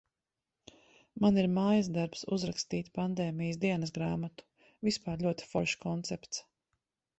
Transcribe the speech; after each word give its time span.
Man 1.25 1.35
ir 1.41 1.49
mājasdarbs 1.57 2.25
uzrakstīt 2.37 2.89
pandēmijas 2.97 3.61
dienasgrāmatu. 3.67 4.49
Vispār 4.89 5.23
ļoti 5.29 5.51
foršs 5.55 5.79
koncepts. 5.87 6.45